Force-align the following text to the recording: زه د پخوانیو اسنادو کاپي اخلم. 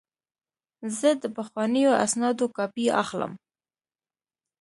زه 0.97 1.09
د 1.21 1.23
پخوانیو 1.37 1.91
اسنادو 2.05 2.45
کاپي 2.57 2.85
اخلم. 3.01 3.33